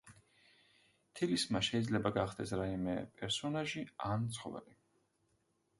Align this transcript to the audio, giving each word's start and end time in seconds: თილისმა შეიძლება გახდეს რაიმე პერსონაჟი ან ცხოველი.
თილისმა 1.19 1.61
შეიძლება 1.67 2.13
გახდეს 2.17 2.55
რაიმე 2.63 2.97
პერსონაჟი 3.21 3.89
ან 4.13 4.29
ცხოველი. 4.39 4.77